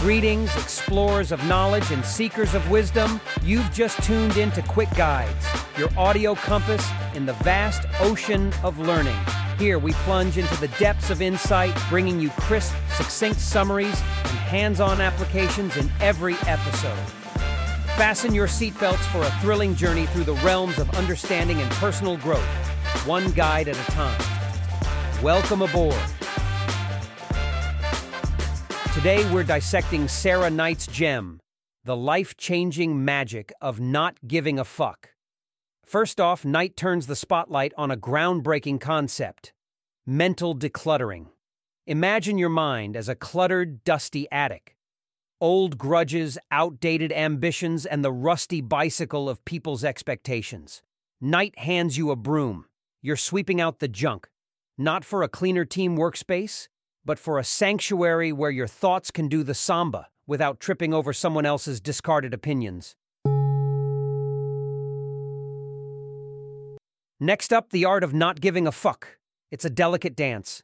Greetings, 0.00 0.50
explorers 0.56 1.30
of 1.30 1.44
knowledge 1.44 1.90
and 1.90 2.02
seekers 2.02 2.54
of 2.54 2.70
wisdom. 2.70 3.20
You've 3.42 3.70
just 3.70 4.02
tuned 4.02 4.38
into 4.38 4.62
Quick 4.62 4.88
Guides, 4.96 5.44
your 5.76 5.90
audio 5.94 6.34
compass 6.34 6.88
in 7.14 7.26
the 7.26 7.34
vast 7.34 7.86
ocean 8.00 8.50
of 8.62 8.78
learning. 8.78 9.18
Here 9.58 9.78
we 9.78 9.92
plunge 9.92 10.38
into 10.38 10.58
the 10.58 10.68
depths 10.78 11.10
of 11.10 11.20
insight, 11.20 11.78
bringing 11.90 12.18
you 12.18 12.30
crisp, 12.30 12.74
succinct 12.94 13.38
summaries 13.38 14.00
and 14.24 14.38
hands 14.38 14.80
on 14.80 15.02
applications 15.02 15.76
in 15.76 15.90
every 16.00 16.36
episode. 16.46 16.96
Fasten 17.98 18.34
your 18.34 18.46
seatbelts 18.46 19.04
for 19.12 19.20
a 19.20 19.30
thrilling 19.42 19.74
journey 19.74 20.06
through 20.06 20.24
the 20.24 20.34
realms 20.36 20.78
of 20.78 20.88
understanding 20.96 21.60
and 21.60 21.70
personal 21.72 22.16
growth, 22.16 22.40
one 23.06 23.30
guide 23.32 23.68
at 23.68 23.76
a 23.76 23.92
time. 23.92 24.18
Welcome 25.22 25.60
aboard. 25.60 26.00
Today 29.00 29.32
we're 29.32 29.44
dissecting 29.44 30.08
Sarah 30.08 30.50
Knight's 30.50 30.86
gem, 30.86 31.40
the 31.86 31.96
life 31.96 32.36
changing 32.36 33.02
magic 33.02 33.50
of 33.58 33.80
not 33.80 34.18
giving 34.28 34.58
a 34.58 34.64
fuck. 34.64 35.14
First 35.86 36.20
off, 36.20 36.44
Knight 36.44 36.76
turns 36.76 37.06
the 37.06 37.16
spotlight 37.16 37.72
on 37.78 37.90
a 37.90 37.96
groundbreaking 37.96 38.78
concept 38.78 39.54
mental 40.04 40.54
decluttering. 40.54 41.28
Imagine 41.86 42.36
your 42.36 42.50
mind 42.50 42.94
as 42.94 43.08
a 43.08 43.14
cluttered, 43.14 43.84
dusty 43.84 44.28
attic. 44.30 44.76
Old 45.40 45.78
grudges, 45.78 46.36
outdated 46.50 47.10
ambitions, 47.10 47.86
and 47.86 48.04
the 48.04 48.12
rusty 48.12 48.60
bicycle 48.60 49.30
of 49.30 49.42
people's 49.46 49.82
expectations. 49.82 50.82
Knight 51.22 51.58
hands 51.58 51.96
you 51.96 52.10
a 52.10 52.16
broom. 52.16 52.66
You're 53.00 53.16
sweeping 53.16 53.62
out 53.62 53.78
the 53.78 53.88
junk. 53.88 54.28
Not 54.76 55.06
for 55.06 55.22
a 55.22 55.28
cleaner 55.28 55.64
team 55.64 55.96
workspace, 55.96 56.68
but 57.04 57.18
for 57.18 57.38
a 57.38 57.44
sanctuary 57.44 58.32
where 58.32 58.50
your 58.50 58.66
thoughts 58.66 59.10
can 59.10 59.28
do 59.28 59.42
the 59.42 59.54
samba 59.54 60.08
without 60.26 60.60
tripping 60.60 60.94
over 60.94 61.12
someone 61.12 61.46
else's 61.46 61.80
discarded 61.80 62.32
opinions. 62.32 62.94
Next 67.18 67.52
up, 67.52 67.70
the 67.70 67.84
art 67.84 68.02
of 68.02 68.14
not 68.14 68.40
giving 68.40 68.66
a 68.66 68.72
fuck. 68.72 69.18
It's 69.50 69.64
a 69.64 69.70
delicate 69.70 70.16
dance. 70.16 70.62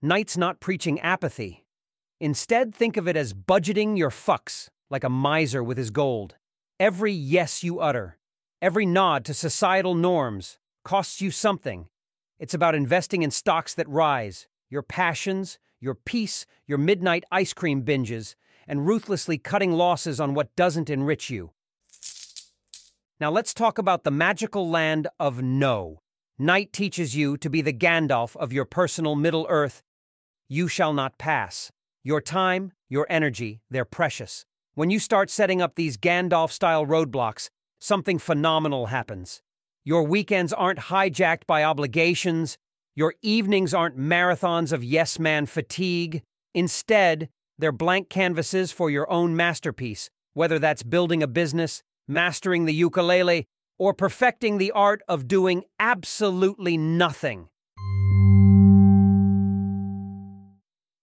Knight's 0.00 0.36
not 0.36 0.60
preaching 0.60 1.00
apathy. 1.00 1.64
Instead, 2.20 2.74
think 2.74 2.96
of 2.96 3.08
it 3.08 3.16
as 3.16 3.34
budgeting 3.34 3.98
your 3.98 4.10
fucks, 4.10 4.68
like 4.90 5.02
a 5.02 5.08
miser 5.08 5.62
with 5.62 5.76
his 5.76 5.90
gold. 5.90 6.36
Every 6.78 7.12
yes 7.12 7.64
you 7.64 7.80
utter, 7.80 8.18
every 8.62 8.86
nod 8.86 9.24
to 9.24 9.34
societal 9.34 9.94
norms, 9.94 10.58
costs 10.84 11.20
you 11.20 11.30
something. 11.30 11.88
It's 12.38 12.54
about 12.54 12.76
investing 12.76 13.22
in 13.22 13.32
stocks 13.32 13.74
that 13.74 13.88
rise, 13.88 14.46
your 14.70 14.82
passions, 14.82 15.58
your 15.80 15.94
peace, 15.94 16.46
your 16.66 16.78
midnight 16.78 17.24
ice 17.30 17.52
cream 17.52 17.82
binges, 17.82 18.34
and 18.66 18.86
ruthlessly 18.86 19.38
cutting 19.38 19.72
losses 19.72 20.20
on 20.20 20.34
what 20.34 20.54
doesn't 20.56 20.90
enrich 20.90 21.30
you. 21.30 21.50
Now 23.20 23.30
let's 23.30 23.54
talk 23.54 23.78
about 23.78 24.04
the 24.04 24.10
magical 24.10 24.68
land 24.68 25.08
of 25.18 25.42
no. 25.42 26.00
Knight 26.38 26.72
teaches 26.72 27.16
you 27.16 27.36
to 27.38 27.50
be 27.50 27.62
the 27.62 27.72
Gandalf 27.72 28.36
of 28.36 28.52
your 28.52 28.64
personal 28.64 29.16
Middle 29.16 29.46
Earth. 29.48 29.82
You 30.48 30.68
shall 30.68 30.92
not 30.92 31.18
pass. 31.18 31.72
Your 32.04 32.20
time, 32.20 32.72
your 32.88 33.06
energy, 33.10 33.60
they're 33.68 33.84
precious. 33.84 34.46
When 34.74 34.90
you 34.90 35.00
start 35.00 35.30
setting 35.30 35.60
up 35.60 35.74
these 35.74 35.96
Gandalf 35.96 36.52
style 36.52 36.86
roadblocks, 36.86 37.50
something 37.80 38.20
phenomenal 38.20 38.86
happens. 38.86 39.42
Your 39.84 40.04
weekends 40.04 40.52
aren't 40.52 40.78
hijacked 40.78 41.46
by 41.46 41.64
obligations, 41.64 42.56
your 42.98 43.14
evenings 43.22 43.72
aren't 43.72 43.96
marathons 43.96 44.72
of 44.72 44.82
yes 44.82 45.20
man 45.20 45.46
fatigue. 45.46 46.20
Instead, 46.52 47.28
they're 47.56 47.70
blank 47.70 48.08
canvases 48.08 48.72
for 48.72 48.90
your 48.90 49.08
own 49.08 49.36
masterpiece, 49.36 50.10
whether 50.34 50.58
that's 50.58 50.82
building 50.82 51.22
a 51.22 51.28
business, 51.28 51.84
mastering 52.08 52.64
the 52.64 52.74
ukulele, 52.74 53.46
or 53.78 53.94
perfecting 53.94 54.58
the 54.58 54.72
art 54.72 55.00
of 55.06 55.28
doing 55.28 55.62
absolutely 55.78 56.76
nothing. 56.76 57.46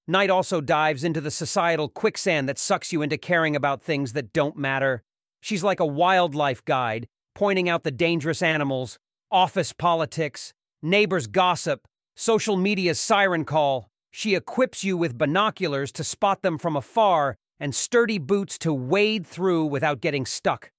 Knight 0.06 0.30
also 0.30 0.60
dives 0.60 1.06
into 1.06 1.22
the 1.22 1.32
societal 1.32 1.88
quicksand 1.88 2.50
that 2.50 2.60
sucks 2.60 2.92
you 2.92 3.04
into 3.04 3.18
caring 3.18 3.56
about 3.56 3.82
things 3.82 4.12
that 4.12 4.34
don't 4.34 4.58
matter. 4.58 5.02
She's 5.40 5.64
like 5.64 5.80
a 5.80 5.86
wildlife 5.86 6.66
guide, 6.66 7.08
pointing 7.36 7.70
out 7.70 7.86
the 7.86 7.90
dangerous 7.92 8.42
animals, 8.42 9.00
office 9.32 9.72
politics, 9.72 10.54
neighbors' 10.86 11.28
gossip, 11.28 11.88
social 12.16 12.56
media's 12.56 13.00
siren 13.00 13.44
call. 13.44 13.90
She 14.12 14.36
equips 14.36 14.84
you 14.84 14.96
with 14.96 15.18
binoculars 15.18 15.92
to 15.94 16.04
spot 16.04 16.42
them 16.42 16.58
from 16.58 16.78
afar 16.78 17.36
and 17.60 17.74
sturdy 17.74 18.20
boots 18.20 18.58
to 18.60 18.74
wade 18.74 19.26
through 19.26 19.66
without 19.66 20.00
getting 20.00 20.26
stuck. 20.26 20.72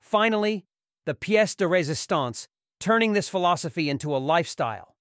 Finally, 0.00 0.66
the 1.06 1.14
pièce 1.14 1.56
de 1.56 1.64
résistance, 1.64 2.46
turning 2.78 3.12
this 3.12 3.28
philosophy 3.28 3.88
into 3.88 4.14
a 4.14 4.18
lifestyle. 4.18 4.94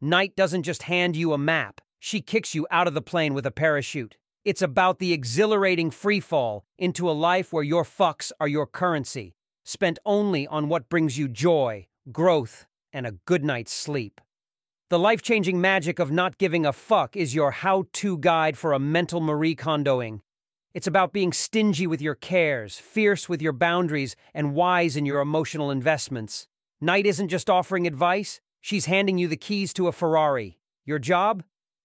Knight 0.00 0.34
doesn't 0.34 0.62
just 0.62 0.84
hand 0.84 1.14
you 1.14 1.32
a 1.32 1.38
map, 1.38 1.80
she 2.00 2.20
kicks 2.20 2.54
you 2.54 2.66
out 2.70 2.88
of 2.88 2.94
the 2.94 3.02
plane 3.02 3.34
with 3.34 3.44
a 3.46 3.50
parachute. 3.50 4.16
It's 4.44 4.62
about 4.62 4.98
the 4.98 5.12
exhilarating 5.12 5.90
free 5.90 6.20
fall 6.20 6.64
into 6.78 7.10
a 7.10 7.12
life 7.12 7.52
where 7.52 7.64
your 7.64 7.84
fucks 7.84 8.32
are 8.40 8.48
your 8.48 8.66
currency, 8.66 9.34
spent 9.68 9.98
only 10.06 10.46
on 10.46 10.70
what 10.70 10.88
brings 10.88 11.18
you 11.18 11.28
joy, 11.28 11.86
growth, 12.10 12.64
and 12.90 13.06
a 13.06 13.12
good 13.26 13.44
night's 13.44 13.70
sleep. 13.70 14.18
The 14.88 14.98
life 14.98 15.20
changing 15.20 15.60
magic 15.60 15.98
of 15.98 16.10
not 16.10 16.38
giving 16.38 16.64
a 16.64 16.72
fuck 16.72 17.14
is 17.14 17.34
your 17.34 17.50
how 17.50 17.84
to 17.92 18.16
guide 18.16 18.56
for 18.56 18.72
a 18.72 18.78
mental 18.78 19.20
Marie 19.20 19.54
Kondoing. 19.54 20.20
It's 20.72 20.86
about 20.86 21.12
being 21.12 21.34
stingy 21.34 21.86
with 21.86 22.00
your 22.00 22.14
cares, 22.14 22.78
fierce 22.78 23.28
with 23.28 23.42
your 23.42 23.52
boundaries, 23.52 24.16
and 24.32 24.54
wise 24.54 24.96
in 24.96 25.04
your 25.04 25.20
emotional 25.20 25.70
investments. 25.70 26.48
Knight 26.80 27.04
isn't 27.04 27.28
just 27.28 27.50
offering 27.50 27.86
advice, 27.86 28.40
she's 28.62 28.86
handing 28.86 29.18
you 29.18 29.28
the 29.28 29.36
keys 29.36 29.74
to 29.74 29.86
a 29.86 29.92
Ferrari. 29.92 30.58
Your 30.86 30.98
job? 30.98 31.42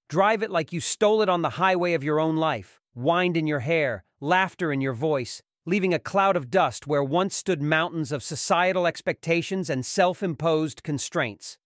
Drive 0.08 0.42
it 0.42 0.52
like 0.52 0.72
you 0.72 0.80
stole 0.80 1.22
it 1.22 1.28
on 1.28 1.42
the 1.42 1.58
highway 1.60 1.96
of 1.96 2.04
your 2.04 2.22
own 2.22 2.38
life. 2.38 2.80
Wind 2.96 3.36
in 3.36 3.46
your 3.46 3.60
hair, 3.60 4.06
laughter 4.22 4.72
in 4.72 4.80
your 4.80 4.94
voice, 4.94 5.44
leaving 5.66 5.94
a 5.94 6.00
cloud 6.00 6.36
of 6.36 6.52
dust 6.52 6.88
where 6.88 7.04
once 7.04 7.36
stood 7.36 7.62
mountains 7.62 8.12
of 8.12 8.24
societal 8.24 8.86
expectations 8.86 9.70
and 9.70 9.86
self 9.86 10.22
imposed 10.22 10.84
constraints. 10.84 11.58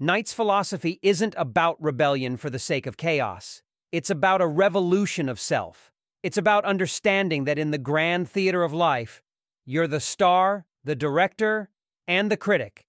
Knight's 0.00 0.32
philosophy 0.32 0.98
isn't 1.02 1.34
about 1.36 1.80
rebellion 1.80 2.36
for 2.36 2.50
the 2.50 2.58
sake 2.58 2.86
of 2.86 2.96
chaos. 2.96 3.62
It's 3.92 4.10
about 4.10 4.40
a 4.40 4.46
revolution 4.46 5.28
of 5.28 5.38
self. 5.38 5.92
It's 6.22 6.38
about 6.38 6.64
understanding 6.64 7.44
that 7.44 7.58
in 7.58 7.72
the 7.72 7.78
grand 7.78 8.28
theater 8.28 8.62
of 8.62 8.72
life, 8.72 9.22
you're 9.64 9.86
the 9.86 10.00
star, 10.00 10.66
the 10.82 10.96
director, 10.96 11.68
and 12.08 12.30
the 12.30 12.36
critic. 12.36 12.86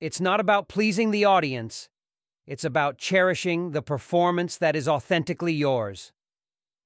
It's 0.00 0.20
not 0.20 0.38
about 0.38 0.68
pleasing 0.68 1.10
the 1.10 1.24
audience, 1.24 1.88
it's 2.46 2.64
about 2.64 2.98
cherishing 2.98 3.72
the 3.72 3.82
performance 3.82 4.56
that 4.56 4.76
is 4.76 4.88
authentically 4.88 5.52
yours. 5.52 6.12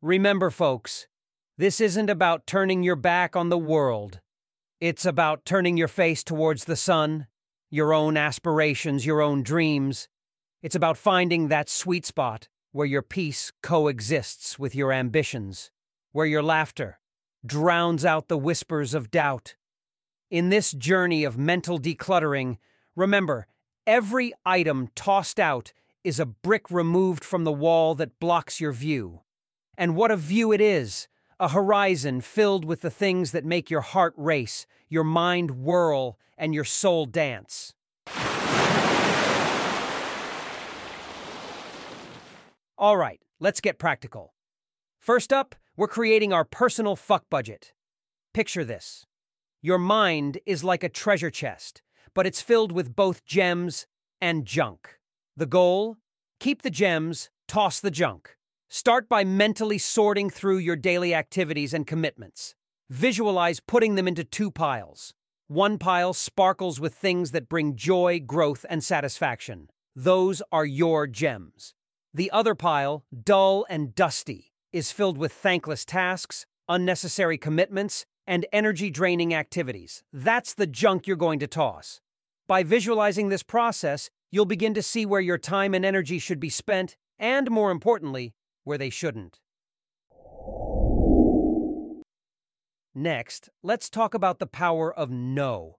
Remember, 0.01 0.51
folks, 0.51 1.07
this 1.59 1.81
isn't 1.81 2.09
about 2.09 2.47
turning 2.47 2.83
your 2.83 2.97
back 2.97 3.37
on 3.37 3.51
the 3.51 3.59
world. 3.59 4.21
It's 4.81 5.05
about 5.05 5.45
turning 5.45 5.77
your 5.77 5.89
face 5.89 6.25
towards 6.25 6.65
the 6.65 6.77
sun, 6.77 7.27
your 7.71 7.93
own 7.93 8.17
aspirations, 8.17 9.05
your 9.05 9.21
own 9.21 9.43
dreams. 9.43 10.09
It's 10.63 10.75
about 10.75 10.97
finding 10.97 11.49
that 11.49 11.69
sweet 11.69 12.07
spot 12.07 12.49
where 12.73 12.87
your 12.87 13.03
peace 13.03 13.53
coexists 13.63 14.59
with 14.59 14.75
your 14.75 14.93
ambitions, 14.93 15.71
where 16.13 16.27
your 16.27 16.43
laughter 16.43 16.99
drowns 17.45 18.05
out 18.05 18.29
the 18.29 18.39
whispers 18.39 18.95
of 18.95 19.11
doubt. 19.11 19.55
In 20.31 20.49
this 20.49 20.73
journey 20.73 21.23
of 21.23 21.37
mental 21.37 21.79
decluttering, 21.79 22.57
remember, 22.97 23.47
every 23.87 24.33
item 24.47 24.89
tossed 24.95 25.39
out 25.39 25.75
is 26.03 26.19
a 26.19 26.27
brick 26.27 26.71
removed 26.71 27.23
from 27.25 27.45
the 27.45 27.53
wall 27.53 27.95
that 27.97 28.19
blocks 28.19 28.59
your 28.59 28.73
view. 28.73 29.21
And 29.77 29.95
what 29.95 30.11
a 30.11 30.17
view 30.17 30.51
it 30.51 30.61
is! 30.61 31.09
A 31.43 31.49
horizon 31.49 32.21
filled 32.21 32.65
with 32.65 32.83
the 32.83 32.91
things 32.91 33.33
that 33.33 33.45
make 33.45 33.69
your 33.69 33.81
heart 33.81 34.15
race, 34.17 34.65
your 34.89 35.03
mind 35.03 35.51
whirl, 35.51 36.17
and 36.39 36.55
your 36.55 36.63
soul 36.63 37.05
dance. 37.05 37.75
All 42.79 42.97
right, 42.97 43.21
let's 43.41 43.61
get 43.61 43.81
practical. 43.81 44.35
First 45.01 45.33
up, 45.33 45.57
we're 45.77 45.89
creating 45.89 46.33
our 46.33 46.45
personal 46.45 46.95
fuck 46.95 47.25
budget. 47.29 47.73
Picture 48.33 48.65
this. 48.65 49.05
Your 49.61 49.79
mind 49.79 50.39
is 50.47 50.63
like 50.63 50.85
a 50.85 50.89
treasure 50.89 51.31
chest, 51.31 51.83
but 52.15 52.25
it's 52.25 52.41
filled 52.41 52.71
with 52.71 52.95
both 52.95 53.25
gems 53.25 53.89
and 54.21 54.45
junk. 54.45 55.01
The 55.37 55.47
goal? 55.47 55.97
Keep 56.39 56.63
the 56.63 56.71
gems, 56.71 57.31
toss 57.49 57.81
the 57.81 57.91
junk. 57.91 58.37
Start 58.75 59.07
by 59.07 59.23
mentally 59.23 59.77
sorting 59.77 60.31
through 60.31 60.57
your 60.57 60.77
daily 60.77 61.15
activities 61.15 61.75
and 61.75 61.87
commitments. 61.87 62.55
Visualize 62.89 63.61
putting 63.61 63.97
them 63.97 64.09
into 64.09 64.25
two 64.25 64.51
piles. 64.51 65.13
One 65.47 65.77
pile 65.77 66.15
sparkles 66.15 66.81
with 66.81 66.95
things 66.95 67.33
that 67.33 67.51
bring 67.51 67.77
joy, 67.77 68.19
growth, 68.21 68.65
and 68.71 68.83
satisfaction. 68.83 69.69
Those 69.95 70.41
are 70.51 70.65
your 70.65 71.07
gems. 71.07 71.75
The 72.15 72.31
other 72.31 72.55
pile, 72.55 73.05
dull 73.13 73.67
and 73.69 73.95
dusty, 73.95 74.55
is 74.73 74.91
filled 74.91 75.19
with 75.19 75.35
thankless 75.35 75.85
tasks, 75.85 76.47
unnecessary 76.67 77.37
commitments, 77.37 78.07
and 78.27 78.47
energy 78.55 78.89
draining 78.89 79.35
activities. 79.35 80.03
That's 80.15 80.55
the 80.55 80.67
junk 80.67 81.07
you're 81.07 81.17
going 81.19 81.41
to 81.41 81.47
toss. 81.47 82.01
By 82.49 82.63
visualizing 82.63 83.29
this 83.29 83.43
process, 83.43 84.09
you'll 84.31 84.47
begin 84.47 84.73
to 84.73 84.83
see 84.83 85.05
where 85.05 85.21
your 85.21 85.37
time 85.37 85.75
and 85.75 85.85
energy 85.85 86.19
should 86.19 86.41
be 86.41 86.49
spent, 86.49 86.97
and 87.19 87.51
more 87.51 87.71
importantly, 87.71 88.33
where 88.65 88.79
they 88.79 88.91
shouldn't. 88.91 89.41
Next, 92.95 93.49
let's 93.63 93.89
talk 93.89 94.13
about 94.13 94.39
the 94.39 94.47
power 94.47 94.93
of 94.93 95.11
no. 95.11 95.79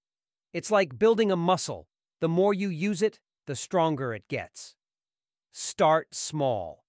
It's 0.51 0.71
like 0.71 0.97
building 0.97 1.31
a 1.31 1.35
muscle. 1.35 1.87
The 2.21 2.29
more 2.29 2.53
you 2.53 2.69
use 2.69 3.01
it, 3.01 3.19
the 3.45 3.55
stronger 3.55 4.13
it 4.13 4.27
gets. 4.27 4.75
Start 5.51 6.15
small. 6.15 6.83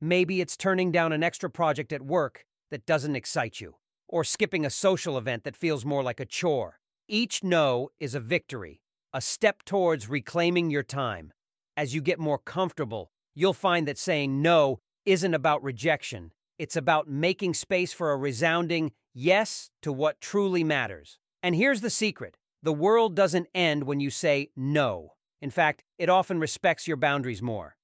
Maybe 0.00 0.40
it's 0.40 0.56
turning 0.56 0.90
down 0.90 1.12
an 1.12 1.22
extra 1.22 1.48
project 1.50 1.92
at 1.92 2.02
work 2.02 2.44
that 2.70 2.86
doesn't 2.86 3.16
excite 3.16 3.60
you, 3.60 3.76
or 4.08 4.24
skipping 4.24 4.66
a 4.66 4.70
social 4.70 5.16
event 5.16 5.44
that 5.44 5.56
feels 5.56 5.84
more 5.84 6.02
like 6.02 6.20
a 6.20 6.26
chore. 6.26 6.80
Each 7.08 7.44
no 7.44 7.90
is 8.00 8.14
a 8.14 8.20
victory, 8.20 8.80
a 9.12 9.20
step 9.20 9.64
towards 9.64 10.08
reclaiming 10.08 10.70
your 10.70 10.82
time. 10.82 11.32
As 11.76 11.94
you 11.94 12.00
get 12.00 12.18
more 12.18 12.38
comfortable, 12.38 13.12
you'll 13.34 13.52
find 13.52 13.86
that 13.86 13.98
saying 13.98 14.42
no 14.42 14.80
isn't 15.08 15.32
about 15.32 15.62
rejection. 15.62 16.32
It's 16.58 16.76
about 16.76 17.08
making 17.08 17.54
space 17.54 17.94
for 17.94 18.12
a 18.12 18.16
resounding 18.16 18.92
yes 19.14 19.70
to 19.80 19.90
what 19.90 20.20
truly 20.20 20.62
matters. 20.62 21.18
And 21.42 21.54
here's 21.54 21.80
the 21.80 21.88
secret 21.88 22.36
the 22.62 22.74
world 22.74 23.14
doesn't 23.14 23.48
end 23.54 23.84
when 23.84 24.00
you 24.00 24.10
say 24.10 24.50
no. 24.54 25.14
In 25.40 25.48
fact, 25.48 25.82
it 25.98 26.10
often 26.10 26.38
respects 26.38 26.86
your 26.86 26.98
boundaries 26.98 27.40
more. 27.40 27.76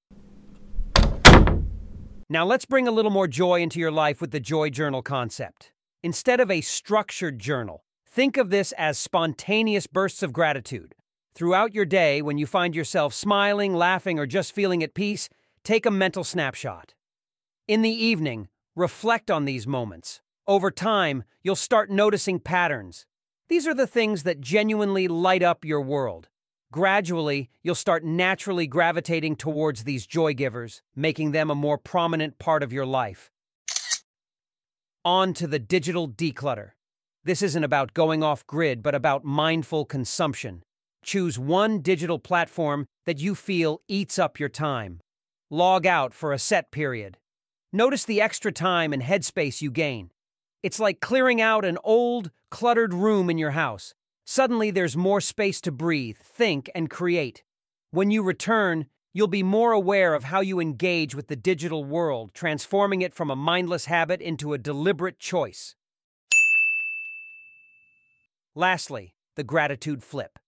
Now 2.29 2.45
let's 2.45 2.65
bring 2.65 2.87
a 2.87 2.91
little 2.91 3.11
more 3.11 3.27
joy 3.27 3.61
into 3.61 3.79
your 3.79 3.91
life 3.91 4.21
with 4.21 4.29
the 4.29 4.39
Joy 4.39 4.69
Journal 4.69 5.01
concept. 5.01 5.71
Instead 6.03 6.39
of 6.39 6.51
a 6.51 6.61
structured 6.61 7.39
journal, 7.39 7.85
think 8.07 8.37
of 8.37 8.51
this 8.51 8.71
as 8.73 8.99
spontaneous 8.99 9.87
bursts 9.87 10.21
of 10.21 10.31
gratitude. 10.31 10.93
Throughout 11.33 11.73
your 11.73 11.85
day, 11.85 12.21
when 12.21 12.37
you 12.37 12.45
find 12.45 12.75
yourself 12.75 13.15
smiling, 13.15 13.73
laughing, 13.73 14.19
or 14.19 14.27
just 14.27 14.53
feeling 14.53 14.83
at 14.83 14.93
peace, 14.93 15.27
take 15.63 15.87
a 15.87 15.91
mental 15.91 16.23
snapshot. 16.23 16.93
In 17.67 17.81
the 17.81 17.89
evening, 17.89 18.49
reflect 18.75 19.31
on 19.31 19.45
these 19.45 19.65
moments. 19.65 20.21
Over 20.45 20.69
time, 20.69 21.23
you'll 21.41 21.55
start 21.55 21.89
noticing 21.89 22.39
patterns. 22.39 23.07
These 23.49 23.65
are 23.65 23.73
the 23.73 23.87
things 23.87 24.21
that 24.21 24.39
genuinely 24.39 25.07
light 25.07 25.41
up 25.41 25.65
your 25.65 25.81
world. 25.81 26.29
Gradually, 26.71 27.49
you'll 27.63 27.73
start 27.73 28.05
naturally 28.05 28.67
gravitating 28.67 29.37
towards 29.37 29.83
these 29.83 30.05
joy 30.05 30.35
givers, 30.35 30.83
making 30.95 31.31
them 31.31 31.49
a 31.49 31.55
more 31.55 31.79
prominent 31.79 32.37
part 32.37 32.61
of 32.61 32.71
your 32.71 32.85
life. 32.85 33.31
On 35.03 35.33
to 35.33 35.47
the 35.47 35.57
digital 35.57 36.07
declutter. 36.07 36.73
This 37.23 37.41
isn't 37.41 37.63
about 37.63 37.95
going 37.95 38.21
off 38.21 38.45
grid, 38.45 38.83
but 38.83 38.93
about 38.93 39.25
mindful 39.25 39.85
consumption. 39.85 40.61
Choose 41.03 41.39
one 41.39 41.79
digital 41.79 42.19
platform 42.19 42.85
that 43.07 43.17
you 43.17 43.33
feel 43.33 43.81
eats 43.87 44.19
up 44.19 44.39
your 44.39 44.49
time. 44.49 45.01
Log 45.49 45.87
out 45.87 46.13
for 46.13 46.31
a 46.31 46.37
set 46.37 46.69
period. 46.69 47.17
Notice 47.75 48.05
the 48.05 48.21
extra 48.21 48.53
time 48.53 48.93
and 48.93 49.03
headspace 49.03 49.61
you 49.61 49.69
gain. 49.69 50.11
It's 50.63 50.79
like 50.79 51.01
clearing 51.01 51.41
out 51.41 51.65
an 51.65 51.77
old, 51.83 52.31
cluttered 52.49 52.93
room 52.93 53.29
in 53.29 53.37
your 53.37 53.51
house. 53.51 53.93
Suddenly, 54.23 54.71
there's 54.71 54.95
more 54.95 55.19
space 55.19 55.59
to 55.59 55.73
breathe, 55.73 56.15
think, 56.15 56.69
and 56.73 56.89
create. 56.89 57.43
When 57.91 58.11
you 58.11 58.23
return, 58.23 58.85
you'll 59.13 59.27
be 59.27 59.43
more 59.43 59.73
aware 59.73 60.13
of 60.13 60.23
how 60.23 60.39
you 60.39 60.61
engage 60.61 61.15
with 61.15 61.27
the 61.27 61.35
digital 61.35 61.83
world, 61.83 62.33
transforming 62.33 63.01
it 63.01 63.13
from 63.13 63.29
a 63.29 63.35
mindless 63.35 63.87
habit 63.87 64.21
into 64.21 64.53
a 64.53 64.57
deliberate 64.57 65.19
choice. 65.19 65.75
Lastly, 68.55 69.15
the 69.35 69.43
gratitude 69.43 70.01
flip. 70.01 70.39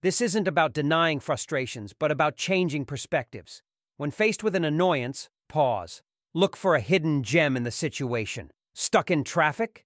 This 0.00 0.22
isn't 0.22 0.48
about 0.48 0.72
denying 0.72 1.20
frustrations, 1.20 1.92
but 1.92 2.10
about 2.10 2.38
changing 2.38 2.86
perspectives. 2.86 3.60
When 3.98 4.10
faced 4.10 4.42
with 4.42 4.54
an 4.54 4.64
annoyance, 4.64 5.28
pause. 5.46 6.00
Look 6.32 6.56
for 6.56 6.76
a 6.76 6.80
hidden 6.80 7.24
gem 7.24 7.56
in 7.56 7.64
the 7.64 7.72
situation. 7.72 8.52
Stuck 8.72 9.10
in 9.10 9.24
traffic? 9.24 9.84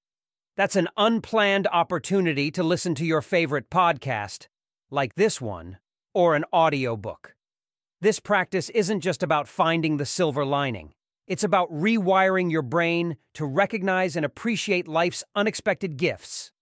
That's 0.58 0.76
an 0.76 0.88
unplanned 0.94 1.66
opportunity 1.68 2.50
to 2.50 2.62
listen 2.62 2.94
to 2.96 3.04
your 3.06 3.22
favorite 3.22 3.70
podcast, 3.70 4.48
like 4.90 5.14
this 5.14 5.40
one, 5.40 5.78
or 6.12 6.36
an 6.36 6.44
audiobook. 6.52 7.34
This 8.02 8.20
practice 8.20 8.68
isn't 8.68 9.00
just 9.00 9.22
about 9.22 9.48
finding 9.48 9.96
the 9.96 10.04
silver 10.04 10.44
lining. 10.44 10.92
It's 11.26 11.44
about 11.44 11.72
rewiring 11.72 12.50
your 12.50 12.60
brain 12.60 13.16
to 13.32 13.46
recognize 13.46 14.14
and 14.14 14.26
appreciate 14.26 14.86
life's 14.86 15.24
unexpected 15.34 15.96
gifts. 15.96 16.52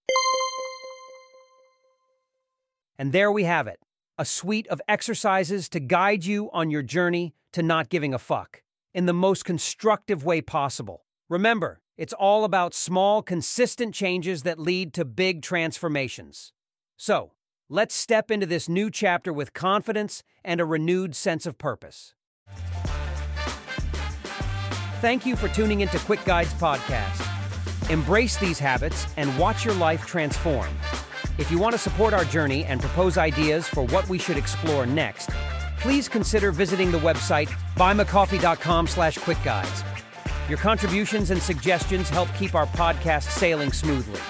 And 2.97 3.13
there 3.13 3.33
we 3.33 3.43
have 3.45 3.67
it 3.67 3.81
a 4.17 4.25
suite 4.25 4.69
of 4.69 4.81
exercises 4.87 5.69
to 5.71 5.81
guide 5.81 6.25
you 6.25 6.51
on 6.53 6.71
your 6.71 6.83
journey 6.83 7.35
to 7.53 7.65
not 7.65 7.89
giving 7.89 8.15
a 8.15 8.19
fuck 8.19 8.62
in 8.95 9.07
the 9.07 9.13
most 9.13 9.45
constructive 9.45 10.25
way 10.25 10.41
possible. 10.41 11.05
Remember, 11.29 11.81
it's 11.97 12.13
all 12.13 12.45
about 12.45 12.75
small, 12.75 13.23
consistent 13.23 13.95
changes 13.95 14.43
that 14.43 14.59
lead 14.59 14.93
to 14.95 15.05
big 15.05 15.43
transformations. 15.43 16.53
So, 16.97 17.33
let's 17.69 17.95
step 17.95 18.31
into 18.31 18.47
this 18.47 18.69
new 18.69 18.91
chapter 18.91 19.33
with 19.33 19.53
confidence 19.53 20.23
and 20.45 20.61
a 20.61 20.65
renewed 20.65 21.15
sense 21.15 21.47
of 21.47 21.59
purpose. 21.59 22.15
Thank 25.01 25.27
you 25.27 25.37
for 25.37 25.49
tuning 25.49 25.81
into 25.81 25.99
Quick 25.99 26.25
Guides 26.25 26.55
Podcast. 26.55 27.29
Embrace 27.91 28.37
these 28.37 28.59
habits 28.59 29.07
and 29.17 29.37
watch 29.39 29.65
your 29.65 29.75
life 29.75 30.07
transform. 30.07 30.69
If 31.39 31.51
you 31.51 31.59
want 31.59 31.73
to 31.73 31.79
support 31.79 32.15
our 32.15 32.25
journey 32.25 32.65
and 32.65 32.81
propose 32.81 33.19
ideas 33.19 33.67
for 33.67 33.85
what 33.87 34.09
we 34.09 34.19
should 34.19 34.37
explore 34.37 34.87
next, 34.87 35.31
please 35.83 36.09
consider 36.09 36.53
visiting 36.53 36.93
the 36.93 36.99
website 36.99 37.49
buymecoffee.com 37.77 38.87
slash 38.87 39.19
quickguides. 39.19 39.85
Your 40.49 40.59
contributions 40.59 41.31
and 41.31 41.43
suggestions 41.43 42.09
help 42.09 42.29
keep 42.35 42.55
our 42.55 42.67
podcast 42.67 43.25
sailing 43.31 43.73
smoothly. 43.73 44.21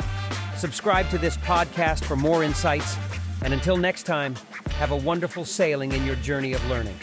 Subscribe 0.57 1.09
to 1.11 1.19
this 1.19 1.37
podcast 1.39 2.05
for 2.05 2.17
more 2.17 2.43
insights, 2.43 2.97
and 3.43 3.53
until 3.53 3.77
next 3.77 4.05
time, 4.05 4.35
have 4.79 4.93
a 4.93 4.97
wonderful 4.97 5.45
sailing 5.45 5.93
in 5.93 6.07
your 6.07 6.17
journey 6.17 6.55
of 6.55 6.65
learning. 6.69 6.97